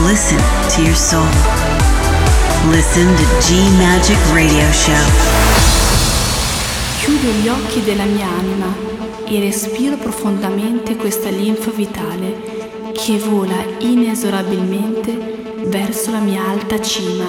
[0.00, 0.38] Listen
[0.70, 1.24] to your soul.
[2.70, 4.94] Listen to G Magic Radio Show.
[6.98, 8.66] Chiudo gli occhi della mia anima
[9.24, 17.26] e respiro profondamente questa linfa vitale che vola inesorabilmente verso la mia alta cima,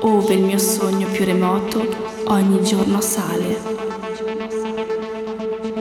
[0.00, 1.84] ove il mio sogno più remoto
[2.26, 3.58] ogni giorno sale.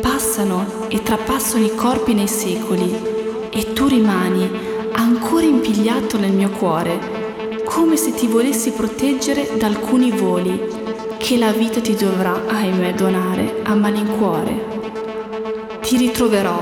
[0.01, 4.77] Passano e trapassano i corpi nei secoli e tu rimani
[5.09, 10.61] ancora impigliato nel mio cuore, come se ti volessi proteggere da alcuni voli
[11.17, 14.67] che la vita ti dovrà, ahimè, donare a malincuore.
[15.81, 16.61] Ti ritroverò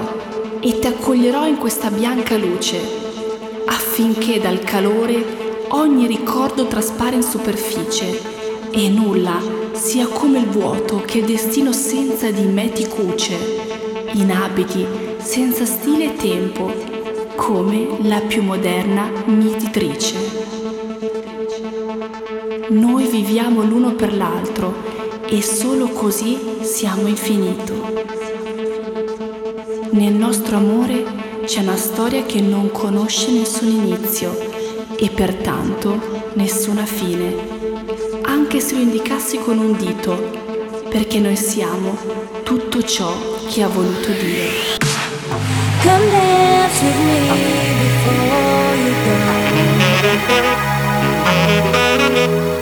[0.62, 2.80] e ti accoglierò in questa bianca luce,
[3.66, 8.18] affinché dal calore ogni ricordo traspare in superficie
[8.72, 9.42] e nulla
[9.74, 13.36] sia come il vuoto che il destino senza di me ti cuce,
[14.14, 14.86] in abiti
[15.18, 16.97] senza stile e tempo,
[17.38, 20.16] come la più moderna mietitrice.
[22.70, 24.74] Noi viviamo l'uno per l'altro
[25.28, 27.74] e solo così siamo infinito.
[29.92, 31.06] Nel nostro amore
[31.46, 34.36] c'è una storia che non conosce nessun inizio
[34.98, 37.36] e pertanto nessuna fine,
[38.24, 40.16] anche se lo indicassi con un dito,
[40.90, 41.96] perché noi siamo
[42.44, 43.14] tutto ciò
[43.48, 44.87] che ha voluto Dio.
[47.80, 48.94] Before you
[52.52, 52.57] go.